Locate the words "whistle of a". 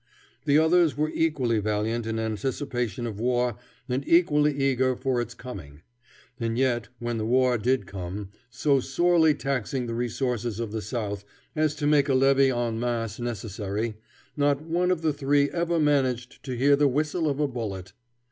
16.87-17.47